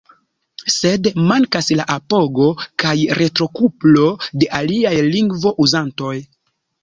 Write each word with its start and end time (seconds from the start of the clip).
Sed 0.75 1.09
mankas 1.31 1.67
la 1.79 1.85
apogo 1.95 2.47
kaj 2.83 2.95
retrokuplo 3.19 4.07
de 4.45 4.49
aliaj 4.61 4.95
lingvo-uzantoj. 5.11 6.15